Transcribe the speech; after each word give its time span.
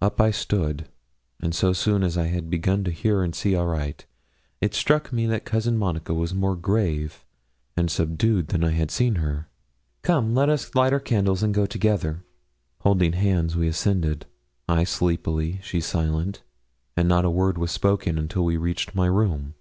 Up 0.00 0.20
I 0.20 0.30
stood, 0.30 0.86
and 1.40 1.52
so 1.52 1.72
soon 1.72 2.04
as 2.04 2.16
I 2.16 2.28
had 2.28 2.48
begun 2.48 2.84
to 2.84 2.92
hear 2.92 3.24
and 3.24 3.34
see 3.34 3.56
aright, 3.56 4.06
it 4.60 4.72
struck 4.72 5.12
me 5.12 5.26
that 5.26 5.44
Cousin 5.44 5.76
Monica 5.76 6.14
was 6.14 6.32
more 6.32 6.54
grave 6.54 7.24
and 7.76 7.90
subdued 7.90 8.50
than 8.50 8.62
I 8.62 8.70
had 8.70 8.92
seen 8.92 9.16
her. 9.16 9.48
'Come, 10.02 10.32
let 10.32 10.48
us 10.48 10.76
light 10.76 10.92
our 10.92 11.00
candles 11.00 11.42
and 11.42 11.52
go 11.52 11.66
together.' 11.66 12.22
Holding 12.82 13.14
hands, 13.14 13.56
we 13.56 13.66
ascended, 13.66 14.26
I 14.68 14.84
sleepy, 14.84 15.58
she 15.64 15.80
silent; 15.80 16.44
and 16.96 17.08
not 17.08 17.24
a 17.24 17.28
word 17.30 17.58
was 17.58 17.72
spoken 17.72 18.16
until 18.16 18.44
we 18.44 18.56
reached 18.56 18.94
my 18.94 19.06
room. 19.06 19.54